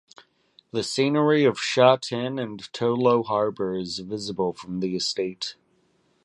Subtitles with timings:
[0.71, 5.55] The scenery of Sha Tin and Tolo Harbour is visible from the estate.